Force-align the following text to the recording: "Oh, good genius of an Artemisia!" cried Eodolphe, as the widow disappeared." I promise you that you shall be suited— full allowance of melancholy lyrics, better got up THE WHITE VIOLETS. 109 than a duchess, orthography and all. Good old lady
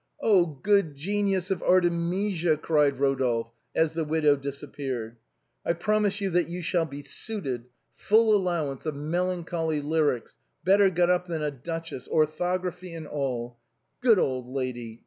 "Oh, 0.19 0.47
good 0.47 0.95
genius 0.95 1.51
of 1.51 1.61
an 1.61 1.67
Artemisia!" 1.67 2.57
cried 2.57 2.97
Eodolphe, 2.97 3.51
as 3.75 3.93
the 3.93 4.03
widow 4.03 4.35
disappeared." 4.35 5.17
I 5.63 5.73
promise 5.73 6.19
you 6.19 6.31
that 6.31 6.49
you 6.49 6.63
shall 6.63 6.87
be 6.87 7.03
suited— 7.03 7.65
full 8.07 8.35
allowance 8.35 8.87
of 8.87 8.95
melancholy 8.95 9.79
lyrics, 9.79 10.37
better 10.63 10.89
got 10.89 11.11
up 11.11 11.25
THE 11.27 11.33
WHITE 11.33 11.37
VIOLETS. 11.41 11.53
109 11.53 11.53
than 11.53 11.59
a 11.59 11.63
duchess, 11.79 12.07
orthography 12.07 12.93
and 12.95 13.05
all. 13.05 13.57
Good 13.99 14.17
old 14.17 14.47
lady 14.47 14.99